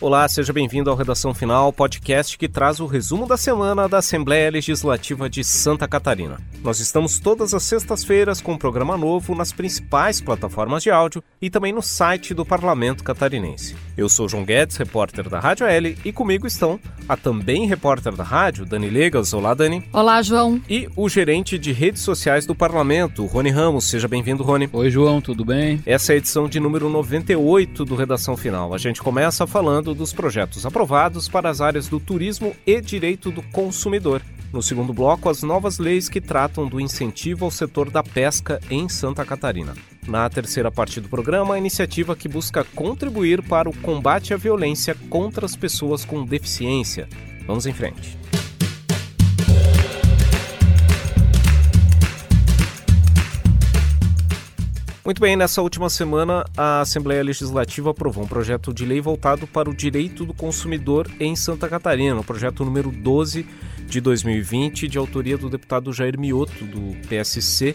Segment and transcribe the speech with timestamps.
[0.00, 4.48] Olá, seja bem-vindo ao Redação Final, podcast que traz o resumo da semana da Assembleia
[4.48, 6.40] Legislativa de Santa Catarina.
[6.62, 11.50] Nós estamos todas as sextas-feiras com um programa novo nas principais plataformas de áudio e
[11.50, 13.74] também no site do Parlamento Catarinense.
[13.96, 18.22] Eu sou João Guedes, repórter da Rádio L, e comigo estão a também repórter da
[18.22, 19.32] rádio, Dani Legas.
[19.32, 19.82] Olá, Dani.
[19.92, 20.60] Olá, João.
[20.68, 23.86] E o gerente de redes sociais do Parlamento, Rony Ramos.
[23.86, 24.68] Seja bem-vindo, Rony.
[24.72, 25.82] Oi, João, tudo bem?
[25.84, 28.72] Essa é a edição de número 98 do Redação Final.
[28.72, 33.30] A gente começa falando falando dos projetos aprovados para as áreas do turismo e direito
[33.30, 34.22] do consumidor.
[34.52, 38.88] No segundo bloco, as novas leis que tratam do incentivo ao setor da pesca em
[38.88, 39.74] Santa Catarina.
[40.06, 44.96] Na terceira parte do programa, a iniciativa que busca contribuir para o combate à violência
[45.10, 47.08] contra as pessoas com deficiência.
[47.46, 48.17] Vamos em frente.
[55.08, 59.70] Muito bem, nessa última semana, a Assembleia Legislativa aprovou um projeto de lei voltado para
[59.70, 63.42] o direito do consumidor em Santa Catarina, o projeto número 12
[63.86, 67.74] de 2020, de autoria do deputado Jair Mioto, do PSC,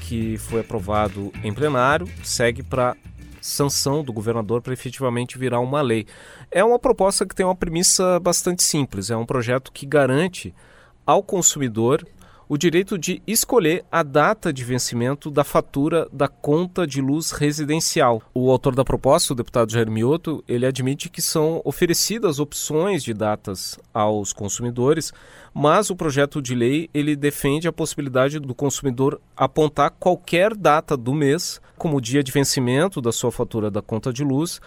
[0.00, 2.96] que foi aprovado em plenário, segue para
[3.40, 6.04] sanção do governador para efetivamente virar uma lei.
[6.50, 10.52] É uma proposta que tem uma premissa bastante simples, é um projeto que garante
[11.06, 12.04] ao consumidor
[12.52, 18.20] o direito de escolher a data de vencimento da fatura da conta de luz residencial.
[18.34, 23.14] O autor da proposta, o deputado Jair Mioto, ele admite que são oferecidas opções de
[23.14, 25.14] datas aos consumidores,
[25.54, 31.14] mas o projeto de lei ele defende a possibilidade do consumidor apontar qualquer data do
[31.14, 34.60] mês como dia de vencimento da sua fatura da conta de luz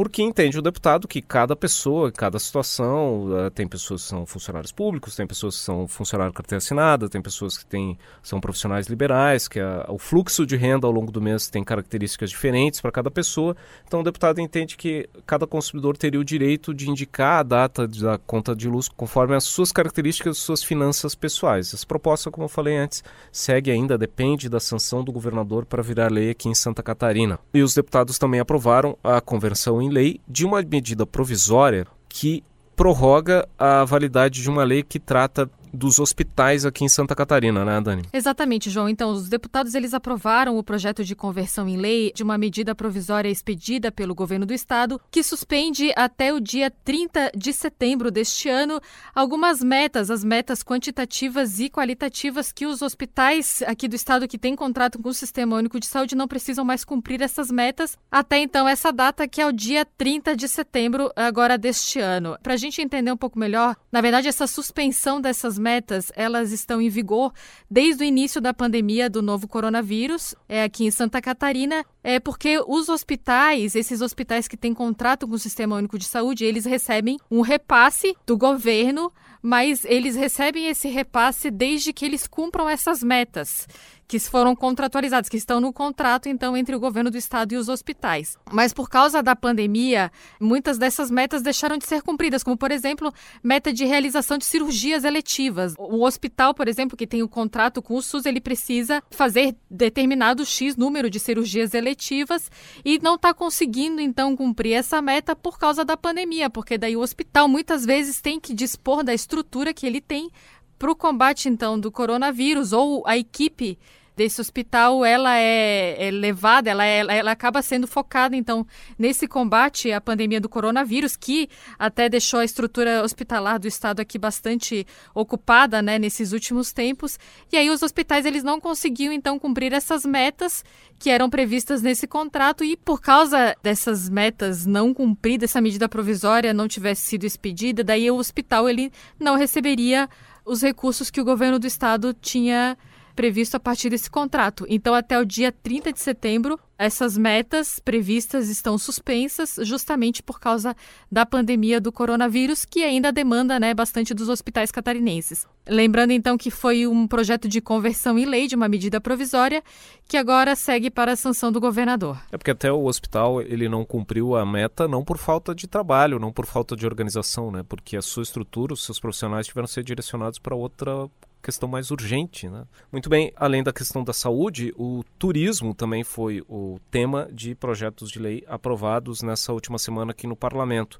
[0.00, 4.72] porque entende o deputado que cada pessoa, cada situação, uh, tem pessoas que são funcionários
[4.72, 9.46] públicos, tem pessoas que são funcionários carteira assinada, tem pessoas que têm, são profissionais liberais,
[9.46, 13.10] que a, o fluxo de renda ao longo do mês tem características diferentes para cada
[13.10, 13.54] pessoa.
[13.86, 18.16] Então o deputado entende que cada consumidor teria o direito de indicar a data da
[18.16, 21.74] conta de luz conforme as suas características, suas finanças pessoais.
[21.74, 26.10] Essa proposta, como eu falei antes, segue ainda, depende da sanção do governador para virar
[26.10, 27.38] lei aqui em Santa Catarina.
[27.52, 32.42] E os deputados também aprovaram a conversão em lei de uma medida provisória que
[32.74, 37.80] prorroga a validade de uma lei que trata dos hospitais aqui em Santa Catarina, né,
[37.80, 38.02] Dani?
[38.12, 38.88] Exatamente, João.
[38.88, 43.28] Então, os deputados eles aprovaram o projeto de conversão em lei de uma medida provisória
[43.28, 48.80] expedida pelo governo do estado que suspende até o dia 30 de setembro deste ano
[49.14, 54.56] algumas metas, as metas quantitativas e qualitativas que os hospitais aqui do estado que têm
[54.56, 58.66] contrato com o Sistema Único de Saúde não precisam mais cumprir essas metas até então
[58.66, 62.36] essa data que é o dia 30 de setembro agora deste ano.
[62.42, 66.80] Para a gente entender um pouco melhor, na verdade essa suspensão dessas metas elas estão
[66.80, 67.32] em vigor
[67.70, 72.60] desde o início da pandemia do novo coronavírus, é aqui em Santa Catarina, é porque
[72.66, 77.18] os hospitais, esses hospitais que têm contrato com o Sistema Único de Saúde, eles recebem
[77.30, 79.12] um repasse do governo,
[79.42, 83.68] mas eles recebem esse repasse desde que eles cumpram essas metas
[84.10, 87.68] que foram contratualizados, que estão no contrato, então, entre o governo do estado e os
[87.68, 88.36] hospitais.
[88.50, 90.10] Mas por causa da pandemia,
[90.40, 95.04] muitas dessas metas deixaram de ser cumpridas, como, por exemplo, meta de realização de cirurgias
[95.04, 95.76] eletivas.
[95.78, 99.54] O hospital, por exemplo, que tem o um contrato com o SUS, ele precisa fazer
[99.70, 102.50] determinado X número de cirurgias eletivas
[102.84, 107.00] e não está conseguindo, então, cumprir essa meta por causa da pandemia, porque daí o
[107.00, 110.32] hospital muitas vezes tem que dispor da estrutura que ele tem
[110.80, 113.78] para o combate, então, do coronavírus ou a equipe
[114.20, 118.66] desse hospital, ela é, é levada, ela, é, ela acaba sendo focada, então,
[118.98, 121.48] nesse combate à pandemia do coronavírus, que
[121.78, 127.18] até deixou a estrutura hospitalar do estado aqui bastante ocupada, né, nesses últimos tempos.
[127.50, 130.62] E aí os hospitais, eles não conseguiam, então, cumprir essas metas
[130.98, 136.52] que eram previstas nesse contrato e por causa dessas metas não cumpridas, essa medida provisória
[136.52, 140.10] não tivesse sido expedida, daí o hospital, ele não receberia
[140.44, 142.76] os recursos que o governo do estado tinha
[143.20, 144.64] previsto a partir desse contrato.
[144.66, 150.74] Então, até o dia 30 de setembro, essas metas previstas estão suspensas justamente por causa
[151.12, 155.46] da pandemia do coronavírus, que ainda demanda né, bastante dos hospitais catarinenses.
[155.68, 159.62] Lembrando então que foi um projeto de conversão em lei de uma medida provisória
[160.08, 162.18] que agora segue para a sanção do governador.
[162.32, 166.18] É porque até o hospital ele não cumpriu a meta não por falta de trabalho,
[166.18, 167.62] não por falta de organização, né?
[167.68, 171.06] Porque a sua estrutura, os seus profissionais tiveram que ser direcionados para outra
[171.42, 172.48] questão mais urgente.
[172.48, 172.64] Né?
[172.90, 178.10] Muito bem, além da questão da saúde, o turismo também foi o tema de projetos
[178.10, 180.98] de lei aprovados nessa última semana aqui no Parlamento.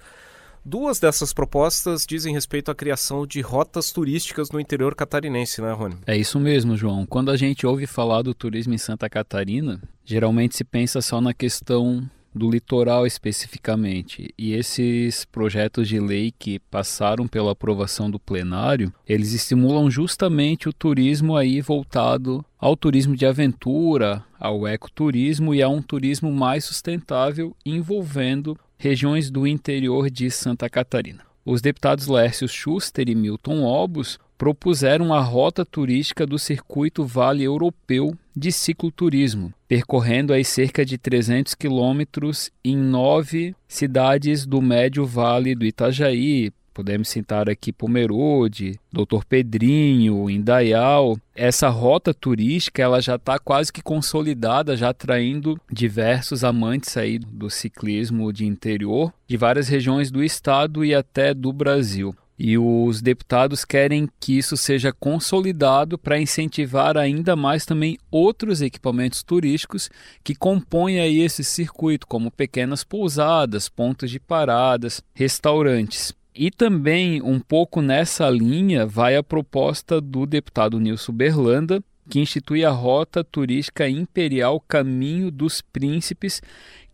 [0.62, 5.96] Duas dessas propostas dizem respeito à criação de rotas turísticas no interior catarinense, né, Rony?
[6.06, 7.06] É isso mesmo, João.
[7.06, 11.32] Quando a gente ouve falar do turismo em Santa Catarina, geralmente se pensa só na
[11.32, 14.32] questão do litoral especificamente.
[14.38, 20.72] E esses projetos de lei que passaram pela aprovação do plenário, eles estimulam justamente o
[20.72, 27.54] turismo aí voltado ao turismo de aventura, ao ecoturismo e a um turismo mais sustentável
[27.64, 31.22] envolvendo regiões do interior de Santa Catarina.
[31.44, 38.16] Os deputados Lércio Schuster e Milton Obus propuseram a rota turística do circuito Vale Europeu
[38.40, 45.66] de cicloturismo, percorrendo aí cerca de 300 quilômetros em nove cidades do Médio Vale do
[45.66, 51.18] Itajaí, Podemos citar aqui Pomerode, Doutor Pedrinho, Indaial.
[51.34, 57.50] Essa rota turística ela já está quase que consolidada, já atraindo diversos amantes aí do
[57.50, 62.14] ciclismo de interior de várias regiões do estado e até do Brasil.
[62.42, 69.22] E os deputados querem que isso seja consolidado para incentivar ainda mais também outros equipamentos
[69.22, 69.90] turísticos
[70.24, 76.14] que compõem aí esse circuito, como pequenas pousadas, pontos de paradas, restaurantes.
[76.34, 82.64] E também, um pouco nessa linha, vai a proposta do deputado Nilson Berlanda, que institui
[82.64, 86.40] a Rota Turística Imperial Caminho dos Príncipes,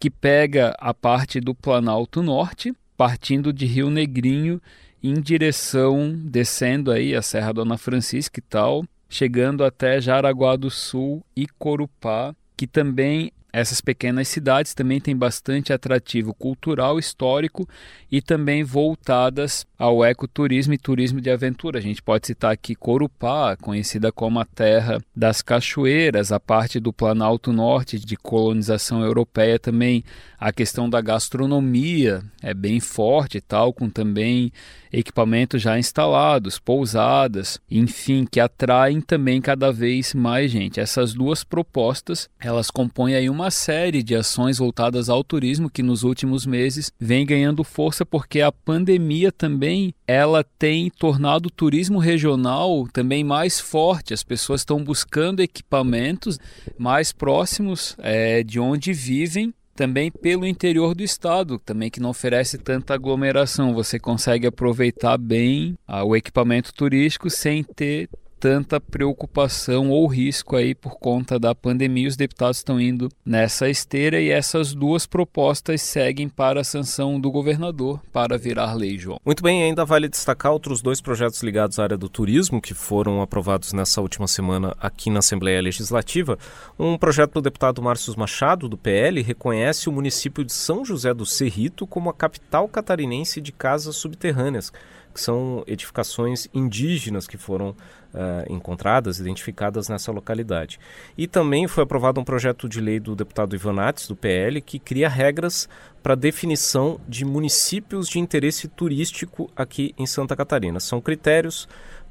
[0.01, 4.61] que pega a parte do Planalto Norte, partindo de Rio Negrinho
[5.03, 11.25] em direção, descendo aí a Serra Dona Francisca e tal, chegando até Jaraguá do Sul
[11.35, 17.67] e Corupá, que também essas pequenas cidades também têm bastante atrativo cultural, histórico
[18.13, 21.79] e também voltadas ao ecoturismo e turismo de aventura.
[21.79, 26.93] A gente pode citar aqui Corupá, conhecida como a terra das cachoeiras, a parte do
[26.93, 30.05] Planalto Norte de colonização europeia também,
[30.39, 34.53] a questão da gastronomia é bem forte tal, com também
[34.93, 40.81] equipamentos já instalados, pousadas, enfim, que atraem também cada vez mais gente.
[40.81, 46.03] Essas duas propostas, elas compõem aí uma série de ações voltadas ao turismo que nos
[46.03, 52.87] últimos meses vem ganhando força porque a pandemia também ela tem tornado o turismo regional
[52.93, 54.15] também mais forte.
[54.15, 56.39] As pessoas estão buscando equipamentos
[56.79, 62.57] mais próximos é, de onde vivem também pelo interior do estado, também que não oferece
[62.57, 63.75] tanta aglomeração.
[63.75, 70.75] Você consegue aproveitar bem ah, o equipamento turístico sem ter tanta preocupação ou risco aí
[70.75, 72.09] por conta da pandemia.
[72.09, 77.31] Os deputados estão indo nessa esteira e essas duas propostas seguem para a sanção do
[77.31, 79.19] governador para virar lei, João.
[79.25, 83.23] Muito bem, ainda vale destacar outros dois projetos ligados à área do turismo que foram
[83.23, 86.39] aprovados nessa última semana aqui na Assembleia Legislativa.
[86.79, 91.27] Um projeto do deputado Márcio Machado, do PL, reconhece o município de São José do
[91.27, 94.73] Cerrito como a capital catarinense de casas subterrâneas
[95.17, 100.79] que são edificações indígenas que foram uh, encontradas, identificadas nessa localidade.
[101.17, 105.09] E também foi aprovado um projeto de lei do deputado Ivanates, do PL, que cria
[105.09, 105.71] regras
[106.03, 110.81] para definição de municípios de interesse turístico aqui em Santa Catarina.
[110.81, 111.67] São critérios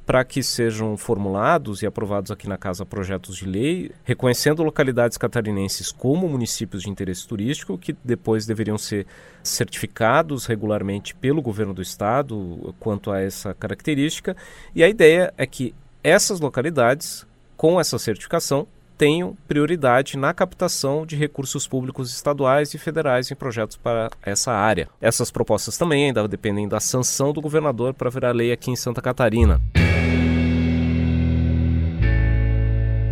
[0.06, 5.92] para que sejam formulados e aprovados aqui na Casa projetos de lei, reconhecendo localidades catarinenses
[5.92, 9.07] como municípios de interesse turístico, que depois deveriam ser
[9.44, 14.36] certificados regularmente pelo governo do estado quanto a essa característica.
[14.75, 15.74] E a ideia é que
[16.04, 17.25] essas localidades,
[17.58, 18.68] com essa certificação,
[18.98, 24.88] tenham prioridade na captação de recursos públicos estaduais e federais em projetos para essa área.
[25.01, 29.01] Essas propostas também ainda dependem da sanção do governador para virar lei aqui em Santa
[29.01, 29.62] Catarina.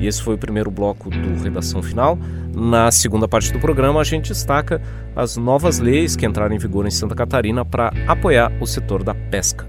[0.04, 2.20] E esse foi o primeiro bloco do Redação Final.
[2.54, 4.82] Na segunda parte do programa, a gente destaca
[5.16, 9.16] as novas leis que entraram em vigor em Santa Catarina para apoiar o setor da
[9.16, 9.66] pesca.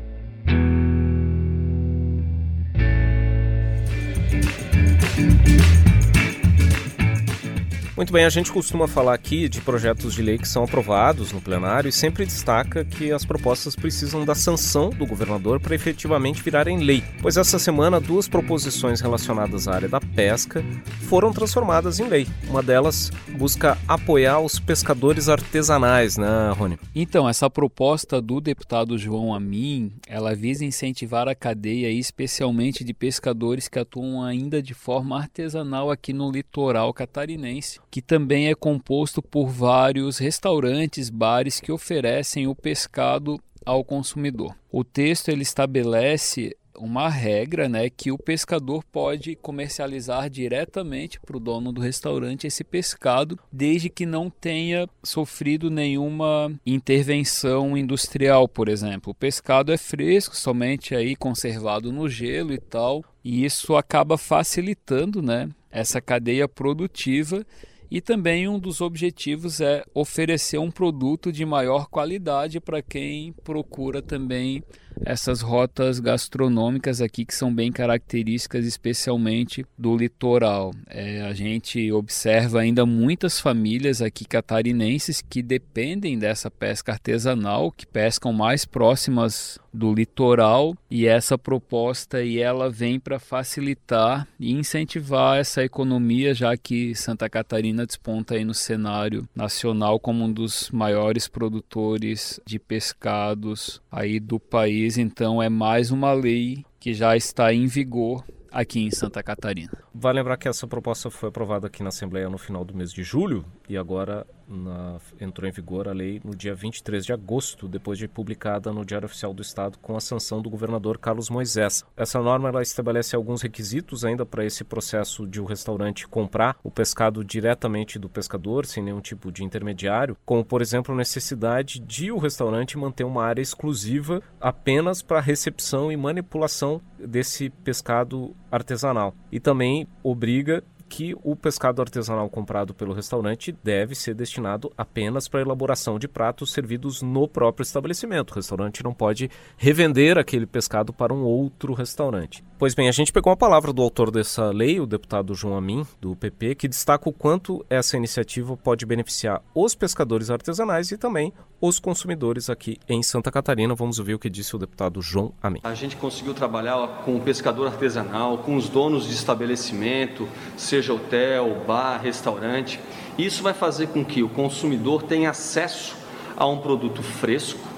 [7.97, 11.41] Muito bem, a gente costuma falar aqui de projetos de lei que são aprovados no
[11.41, 16.79] plenário e sempre destaca que as propostas precisam da sanção do governador para efetivamente virarem
[16.79, 17.05] lei.
[17.23, 20.65] Pois essa semana, duas proposições relacionadas à área da pesca
[21.09, 22.27] foram transformadas em lei.
[22.49, 26.77] Uma delas busca apoiar os pescadores artesanais, né, Rony?
[26.97, 33.69] Então, essa proposta do deputado João Amin, ela visa incentivar a cadeia, especialmente de pescadores
[33.69, 39.47] que atuam ainda de forma artesanal aqui no litoral catarinense que também é composto por
[39.47, 44.53] vários restaurantes, bares que oferecem o pescado ao consumidor.
[44.69, 51.41] O texto ele estabelece uma regra, né, que o pescador pode comercializar diretamente para o
[51.41, 59.13] dono do restaurante esse pescado, desde que não tenha sofrido nenhuma intervenção industrial, por exemplo.
[59.13, 65.23] O pescado é fresco, somente aí conservado no gelo e tal, e isso acaba facilitando,
[65.23, 67.47] né, essa cadeia produtiva
[67.91, 74.03] E também um dos objetivos é oferecer um produto de maior qualidade para quem procura
[74.03, 74.63] também
[75.05, 80.73] essas rotas gastronômicas aqui que são bem características, especialmente do litoral.
[80.89, 87.87] É, a gente observa ainda muitas famílias aqui catarinenses que dependem dessa pesca artesanal, que
[87.87, 95.39] pescam mais próximas do litoral e essa proposta e ela vem para facilitar e incentivar
[95.39, 101.27] essa economia, já que Santa Catarina desponta aí no cenário nacional como um dos maiores
[101.27, 104.84] produtores de pescados aí do país.
[104.99, 108.23] Então é mais uma lei que já está em vigor
[108.53, 109.73] aqui em Santa Catarina.
[109.93, 113.03] Vale lembrar que essa proposta foi aprovada aqui na Assembleia no final do mês de
[113.03, 117.99] julho e agora na, entrou em vigor a lei no dia 23 de agosto, depois
[117.99, 121.85] de publicada no Diário Oficial do Estado com a sanção do governador Carlos Moisés.
[121.97, 126.57] Essa norma ela estabelece alguns requisitos ainda para esse processo de o um restaurante comprar
[126.63, 131.79] o pescado diretamente do pescador, sem nenhum tipo de intermediário, como por exemplo a necessidade
[131.79, 139.15] de o restaurante manter uma área exclusiva apenas para recepção e manipulação desse pescado artesanal.
[139.31, 140.63] E também obriga
[140.95, 146.07] que o pescado artesanal comprado pelo restaurante deve ser destinado apenas para a elaboração de
[146.07, 148.31] pratos servidos no próprio estabelecimento.
[148.31, 152.45] O restaurante não pode revender aquele pescado para um outro restaurante.
[152.57, 155.85] Pois bem, a gente pegou a palavra do autor dessa lei, o deputado João Amin,
[156.01, 161.33] do PP, que destaca o quanto essa iniciativa pode beneficiar os pescadores artesanais e também
[161.61, 163.75] os consumidores aqui em Santa Catarina.
[163.75, 165.61] Vamos ouvir o que disse o deputado João Amin.
[165.65, 171.63] A gente conseguiu trabalhar com o pescador artesanal, com os donos de estabelecimento, seja hotel,
[171.67, 172.81] bar, restaurante.
[173.17, 175.97] Isso vai fazer com que o consumidor tenha acesso
[176.37, 177.75] a um produto fresco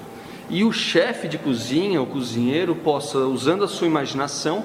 [0.49, 4.63] e o chefe de cozinha, o cozinheiro, possa, usando a sua imaginação,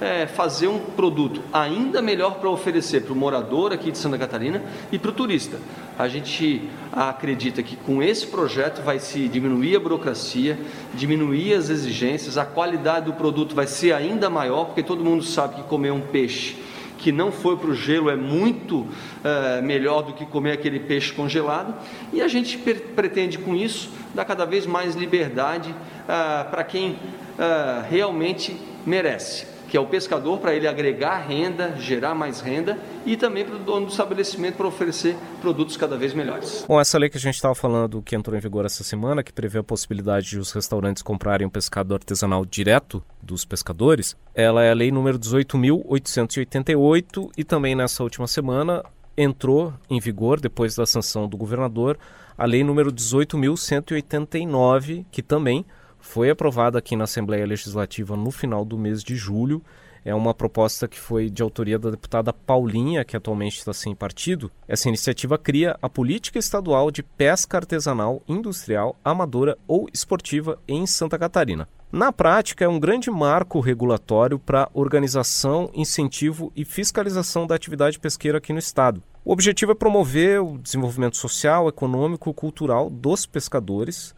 [0.00, 4.62] é, fazer um produto ainda melhor para oferecer para o morador aqui de Santa Catarina
[4.92, 5.58] e para o turista.
[5.98, 10.58] A gente acredita que com esse projeto vai se diminuir a burocracia,
[10.94, 15.56] diminuir as exigências, a qualidade do produto vai ser ainda maior, porque todo mundo sabe
[15.56, 16.56] que comer um peixe
[16.98, 18.86] que não foi para o gelo é muito
[19.22, 21.74] é, melhor do que comer aquele peixe congelado.
[22.12, 25.74] E a gente pretende com isso dar cada vez mais liberdade
[26.08, 26.96] é, para quem
[27.38, 33.16] é, realmente merece que é o pescador, para ele agregar renda, gerar mais renda, e
[33.16, 36.64] também para o dono do estabelecimento para oferecer produtos cada vez melhores.
[36.68, 39.32] Bom, essa lei que a gente estava falando, que entrou em vigor essa semana, que
[39.32, 44.70] prevê a possibilidade de os restaurantes comprarem um pescado artesanal direto dos pescadores, ela é
[44.70, 48.80] a lei número 18.888 e também nessa última semana
[49.18, 51.98] entrou em vigor, depois da sanção do governador,
[52.38, 55.66] a lei número 18.189, que também
[56.04, 59.62] foi aprovada aqui na Assembleia Legislativa no final do mês de julho.
[60.04, 64.50] É uma proposta que foi de autoria da deputada Paulinha, que atualmente está sem partido.
[64.68, 71.18] Essa iniciativa cria a Política Estadual de Pesca Artesanal, Industrial, Amadora ou Esportiva em Santa
[71.18, 71.66] Catarina.
[71.90, 78.38] Na prática, é um grande marco regulatório para organização, incentivo e fiscalização da atividade pesqueira
[78.38, 79.02] aqui no estado.
[79.24, 84.14] O objetivo é promover o desenvolvimento social, econômico e cultural dos pescadores,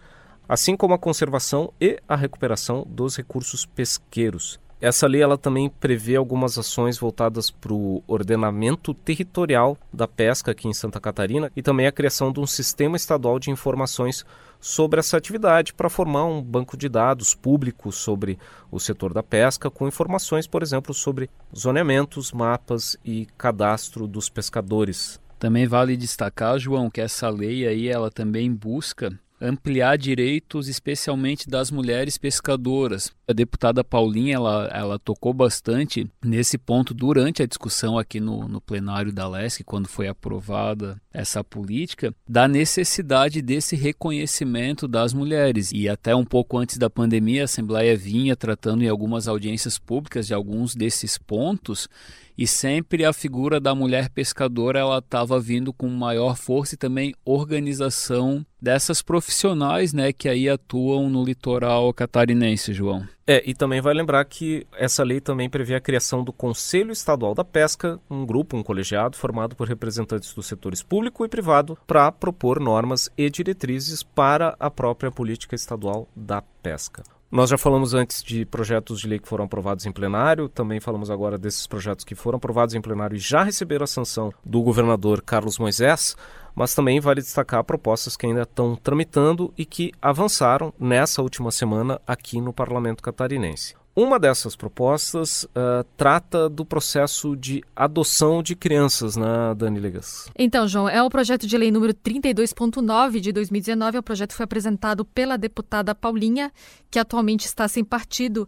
[0.49, 4.59] assim como a conservação e a recuperação dos recursos pesqueiros.
[4.79, 10.69] Essa lei ela também prevê algumas ações voltadas para o ordenamento territorial da pesca aqui
[10.69, 14.23] em Santa Catarina e também a criação de um sistema estadual de informações
[14.61, 18.39] sobre essa atividade para formar um banco de dados público sobre
[18.71, 25.19] o setor da pesca com informações, por exemplo, sobre zoneamentos, mapas e cadastro dos pescadores.
[25.39, 31.71] Também vale destacar, João, que essa lei aí ela também busca ampliar direitos, especialmente das
[31.71, 33.13] mulheres pescadoras.
[33.29, 38.61] A deputada Paulinha ela, ela tocou bastante nesse ponto durante a discussão aqui no, no
[38.61, 45.73] plenário da LESC, quando foi aprovada essa política, da necessidade desse reconhecimento das mulheres.
[45.73, 50.27] E até um pouco antes da pandemia, a Assembleia vinha tratando em algumas audiências públicas
[50.27, 51.89] de alguns desses pontos
[52.37, 57.15] e sempre a figura da mulher pescadora ela estava vindo com maior força e também
[57.25, 63.07] organização dessas profissionais, né, que aí atuam no litoral catarinense, João.
[63.27, 67.35] É, e também vai lembrar que essa lei também prevê a criação do Conselho Estadual
[67.35, 72.13] da Pesca, um grupo, um colegiado formado por representantes dos setores público e privado para
[72.13, 77.03] propor normas e diretrizes para a própria política estadual da pesca.
[77.37, 81.11] Nós já falamos antes de projetos de lei que foram aprovados em plenário, também falamos
[81.11, 85.21] agora desses projetos que foram aprovados em plenário e já receberam a sanção do governador
[85.21, 86.17] Carlos Moisés,
[86.55, 92.01] mas também vale destacar propostas que ainda estão tramitando e que avançaram nessa última semana
[92.07, 93.75] aqui no parlamento catarinense.
[93.97, 100.31] Uma dessas propostas uh, trata do processo de adoção de crianças, né, Dani Legas?
[100.39, 103.97] Então, João, é o projeto de lei número 32.9 de 2019.
[103.97, 106.53] O projeto foi apresentado pela deputada Paulinha,
[106.91, 108.47] que atualmente está sem partido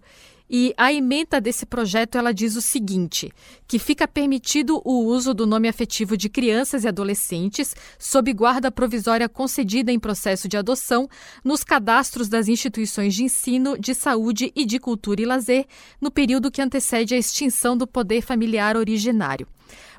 [0.50, 3.30] e a emenda desse projeto ela diz o seguinte:
[3.66, 9.28] que fica permitido o uso do nome afetivo de crianças e adolescentes sob guarda provisória
[9.28, 11.08] concedida em processo de adoção
[11.44, 15.66] nos cadastros das instituições de ensino, de saúde e de cultura e lazer
[16.00, 19.46] no período que antecede a extinção do poder familiar originário.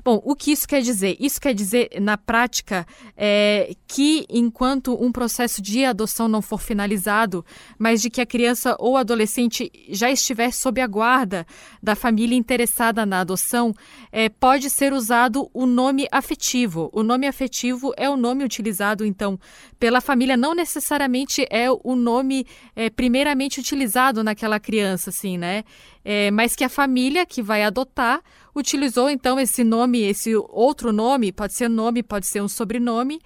[0.04, 1.16] Bom, o que isso quer dizer?
[1.20, 7.44] Isso quer dizer, na prática, é, que enquanto um processo de adoção não for finalizado,
[7.78, 11.46] mas de que a criança ou adolescente já estiver sob a guarda
[11.82, 13.74] da família interessada na adoção,
[14.10, 16.90] é, pode ser usado o nome afetivo.
[16.92, 19.38] O nome afetivo é o nome utilizado, então,
[19.78, 25.64] pela família, não necessariamente é o nome é, primeiramente utilizado naquela criança, assim, né?
[26.04, 28.22] É, mas que a família que vai adotar
[28.54, 33.20] utilizou então esse nome, esse outro nome, pode ser nome, pode ser um sobrenome.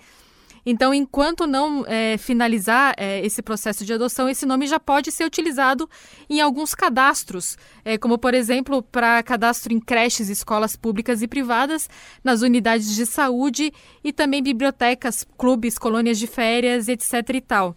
[0.66, 5.24] Então, enquanto não é, finalizar é, esse processo de adoção, esse nome já pode ser
[5.24, 5.88] utilizado
[6.28, 11.88] em alguns cadastros, é, como, por exemplo, para cadastro em creches, escolas públicas e privadas,
[12.22, 17.12] nas unidades de saúde e também bibliotecas, clubes, colônias de férias, etc.
[17.34, 17.76] e tal.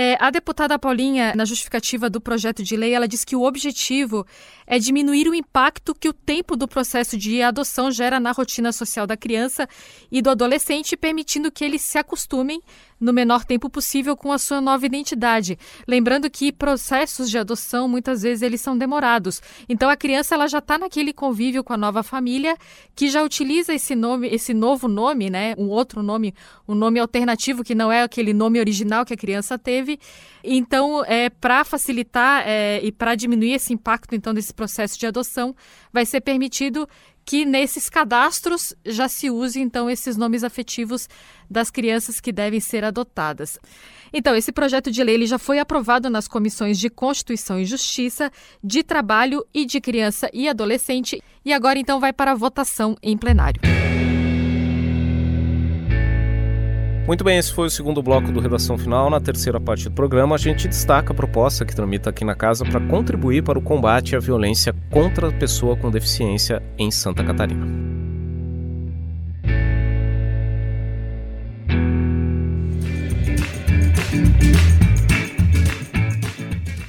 [0.00, 4.24] É, a deputada Paulinha, na justificativa do projeto de lei, ela diz que o objetivo
[4.64, 9.08] é diminuir o impacto que o tempo do processo de adoção gera na rotina social
[9.08, 9.68] da criança
[10.08, 12.62] e do adolescente, permitindo que eles se acostumem
[13.00, 15.58] no menor tempo possível com a sua nova identidade.
[15.86, 19.40] Lembrando que processos de adoção muitas vezes eles são demorados.
[19.68, 22.56] Então a criança ela já está naquele convívio com a nova família
[22.94, 26.34] que já utiliza esse nome, esse novo nome, né, um outro nome,
[26.66, 29.98] um nome alternativo que não é aquele nome original que a criança teve.
[30.42, 35.54] Então, é para facilitar é, e para diminuir esse impacto então desse processo de adoção,
[35.92, 36.88] vai ser permitido
[37.28, 41.06] que nesses cadastros já se use então esses nomes afetivos
[41.50, 43.58] das crianças que devem ser adotadas.
[44.10, 48.32] Então, esse projeto de lei já foi aprovado nas comissões de Constituição e Justiça,
[48.64, 53.60] de Trabalho e de Criança e Adolescente e agora então vai para votação em plenário.
[57.08, 59.08] Muito bem, esse foi o segundo bloco do Redação Final.
[59.08, 62.66] Na terceira parte do programa, a gente destaca a proposta que tramita aqui na casa
[62.66, 67.66] para contribuir para o combate à violência contra a pessoa com deficiência em Santa Catarina.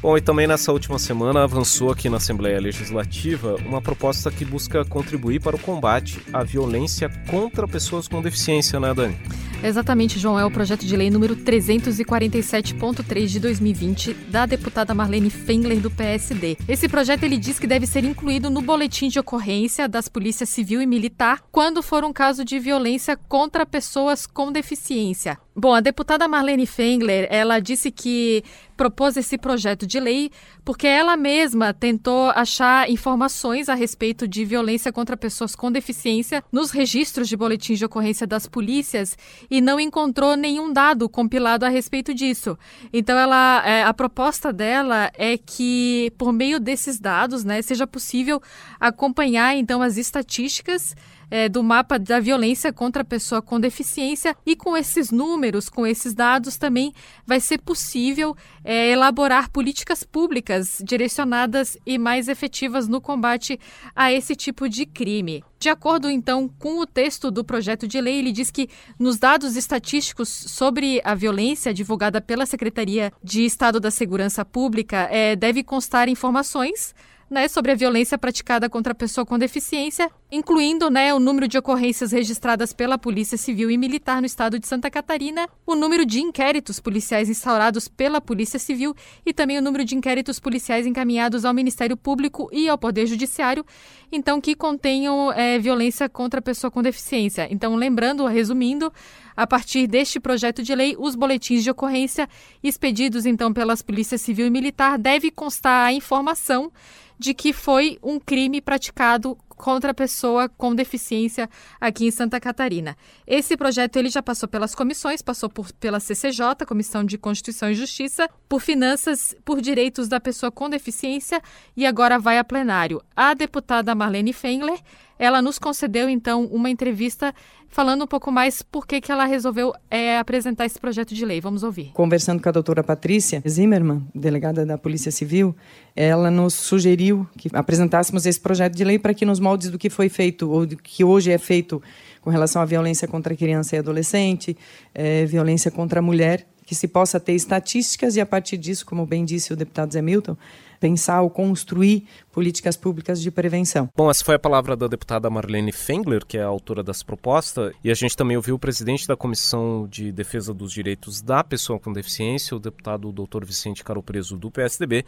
[0.01, 4.85] Bom, e também nessa última semana avançou aqui na Assembleia Legislativa uma proposta que busca
[4.85, 9.17] contribuir para o combate à violência contra pessoas com deficiência, né, Dani?
[9.61, 10.39] Exatamente, João.
[10.39, 16.57] É o projeto de lei número 347.3 de 2020 da deputada Marlene Fengler do PSD.
[16.65, 20.81] Esse projeto ele diz que deve ser incluído no boletim de ocorrência das polícias civil
[20.81, 25.37] e militar quando for um caso de violência contra pessoas com deficiência.
[25.59, 28.45] Bom, a deputada Marlene Fengler, ela disse que
[28.77, 30.31] propôs esse projeto de lei
[30.63, 36.71] porque ela mesma tentou achar informações a respeito de violência contra pessoas com deficiência nos
[36.71, 39.17] registros de boletins de ocorrência das polícias
[39.51, 42.57] e não encontrou nenhum dado compilado a respeito disso.
[42.93, 48.41] Então, ela, é, a proposta dela é que, por meio desses dados, né, seja possível
[48.79, 50.95] acompanhar então as estatísticas
[51.29, 55.85] é, do mapa da violência contra a pessoa com deficiência e com esses números, com
[55.85, 56.93] esses dados também
[57.25, 63.59] vai ser possível é, elaborar políticas públicas direcionadas e mais efetivas no combate
[63.95, 65.43] a esse tipo de crime.
[65.59, 69.57] De acordo, então, com o texto do projeto de lei, ele diz que nos dados
[69.57, 76.07] estatísticos sobre a violência divulgada pela Secretaria de Estado da Segurança Pública, é, deve constar
[76.07, 76.95] informações
[77.29, 81.57] né, sobre a violência praticada contra a pessoa com deficiência, incluindo né, o número de
[81.57, 86.21] ocorrências registradas pela Polícia Civil e Militar no estado de Santa Catarina, o número de
[86.21, 91.53] inquéritos policiais instaurados pela Polícia Civil e também o número de inquéritos policiais encaminhados ao
[91.53, 93.65] Ministério Público e ao Poder Judiciário,
[94.11, 97.47] então que contenham é, violência contra a pessoa com deficiência.
[97.49, 98.93] Então, lembrando, resumindo,
[99.35, 102.29] a partir deste projeto de lei, os boletins de ocorrência
[102.61, 106.71] expedidos então pelas polícias civil e militar deve constar a informação
[107.17, 111.49] de que foi um crime praticado contra a pessoa com deficiência
[111.81, 112.95] aqui em Santa Catarina.
[113.27, 117.75] Esse projeto ele já passou pelas comissões, passou por, pela CCJ, Comissão de Constituição e
[117.75, 121.41] Justiça, por Finanças, por Direitos da Pessoa com Deficiência
[121.75, 123.01] e agora vai a plenário.
[123.13, 124.79] A deputada Marlene Fengler
[125.19, 127.35] ela nos concedeu então uma entrevista
[127.67, 131.39] falando um pouco mais por que, que ela resolveu é, apresentar esse projeto de lei.
[131.39, 131.91] Vamos ouvir.
[131.93, 135.55] Conversando com a doutora Patrícia Zimmermann, delegada da Polícia Civil,
[135.95, 139.89] ela nos sugeriu que apresentássemos esse projeto de lei para que, nos moldes do que
[139.89, 141.81] foi feito, ou do que hoje é feito
[142.21, 144.57] com relação à violência contra criança e adolescente,
[144.93, 149.05] é, violência contra a mulher, que se possa ter estatísticas e, a partir disso, como
[149.05, 150.37] bem disse o deputado Zé Milton,
[150.79, 153.89] pensar ou construir políticas públicas de prevenção.
[153.95, 157.73] Bom, essa foi a palavra da deputada Marlene Fengler, que é a autora dessa proposta,
[157.83, 161.79] e a gente também ouviu o presidente da Comissão de Defesa dos Direitos da Pessoa
[161.79, 163.43] com Deficiência, o deputado Dr.
[163.43, 165.05] Vicente Caro Preso do PSDB,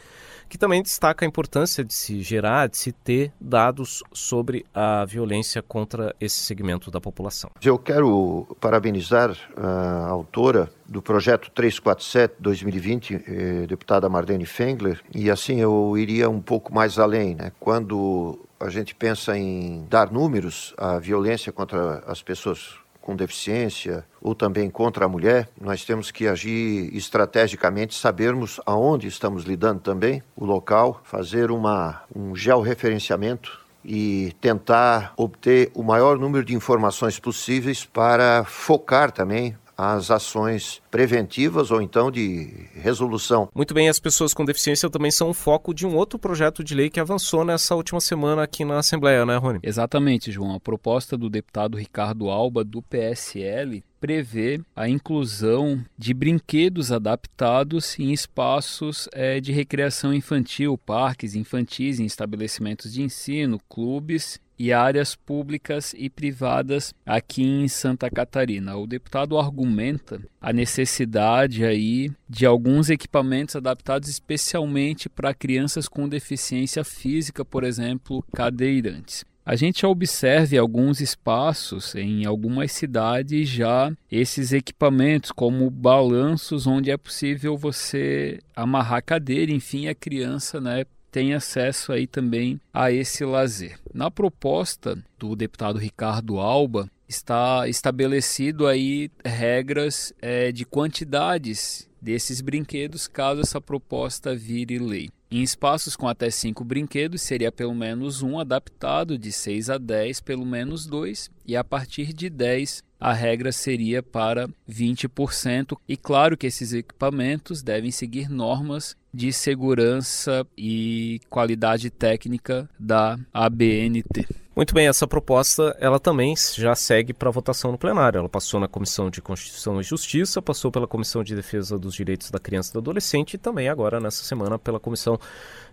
[0.50, 5.62] que também destaca a importância de se gerar, de se ter dados sobre a violência
[5.62, 7.50] contra esse segmento da população.
[7.64, 15.98] Eu quero parabenizar a autora do projeto 347-2020, eh, deputada Marlene Fengler, e assim eu
[15.98, 17.36] iria um pouco mais além.
[17.36, 17.52] Né?
[17.60, 24.36] Quando a gente pensa em dar números à violência contra as pessoas com deficiência ou
[24.36, 30.46] também contra a mulher, nós temos que agir estrategicamente, sabermos aonde estamos lidando também, o
[30.46, 38.44] local, fazer uma, um georreferenciamento e tentar obter o maior número de informações possíveis para
[38.46, 43.50] focar também as ações preventivas ou então de resolução.
[43.56, 46.76] Muito bem, as pessoas com deficiência também são o foco de um outro projeto de
[46.76, 49.60] lei que avançou nessa última semana aqui na Assembleia, né, Rony?
[49.64, 50.56] Exatamente, João.
[50.56, 58.12] A proposta do deputado Ricardo Alba, do PSL, prevê a inclusão de brinquedos adaptados em
[58.12, 65.96] espaços é, de recreação infantil, parques infantis, em estabelecimentos de ensino, clubes e áreas públicas
[65.98, 68.76] e privadas aqui em Santa Catarina.
[68.76, 76.84] O deputado argumenta a necessidade aí de alguns equipamentos adaptados especialmente para crianças com deficiência
[76.84, 79.26] física, por exemplo, cadeirantes.
[79.46, 86.98] A gente observa alguns espaços em algumas cidades já esses equipamentos como balanços onde é
[86.98, 93.78] possível você amarrar cadeira, enfim, a criança, né, tem acesso aí também a esse lazer.
[93.94, 103.08] Na proposta do deputado Ricardo Alba, está estabelecido aí regras é, de quantidades desses brinquedos
[103.08, 105.10] caso essa proposta vire lei.
[105.32, 110.20] Em espaços com até 5 brinquedos, seria pelo menos um adaptado, de 6 a 10,
[110.20, 115.78] pelo menos dois, e a partir de 10, a regra seria para 20%.
[115.88, 124.28] E claro que esses equipamentos devem seguir normas de segurança e qualidade técnica da ABNT.
[124.62, 128.20] Muito bem, essa proposta ela também já segue para votação no plenário.
[128.20, 132.30] Ela passou na Comissão de Constituição e Justiça, passou pela Comissão de Defesa dos Direitos
[132.30, 135.20] da Criança e do Adolescente e também agora nessa semana pela Comissão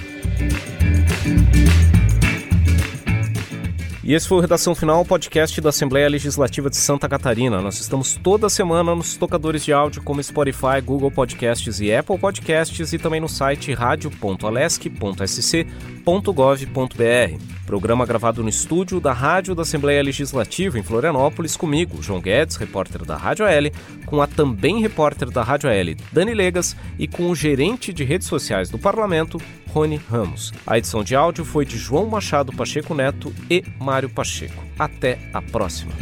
[4.04, 7.60] E esse foi o Redação Final, podcast da Assembleia Legislativa de Santa Catarina.
[7.60, 12.92] Nós estamos toda semana nos tocadores de áudio como Spotify, Google Podcasts e Apple Podcasts
[12.92, 13.72] e também no site
[16.04, 17.52] radio.alesc.sc.gov.br.
[17.66, 23.04] Programa gravado no estúdio da Rádio da Assembleia Legislativa em Florianópolis, comigo, João Guedes, repórter
[23.04, 23.70] da Rádio AL,
[24.04, 28.26] com a também repórter da Rádio AL, Dani Legas, e com o gerente de redes
[28.26, 30.52] sociais do Parlamento, Rony Ramos.
[30.66, 34.62] A edição de áudio foi de João Machado Pacheco Neto e Mário Pacheco.
[34.78, 35.92] Até a próxima.